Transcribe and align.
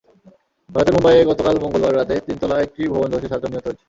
ভারতের 0.69 0.95
মুম্বাইয়ে 0.95 1.27
গতকাল 1.29 1.55
মঙ্গলবার 1.63 1.97
রাতে 1.97 2.15
তিনতলা 2.27 2.55
একটি 2.65 2.81
ভবন 2.93 3.07
ধসে 3.11 3.27
সাতজন 3.31 3.49
নিহত 3.51 3.65
হয়েছে। 3.67 3.79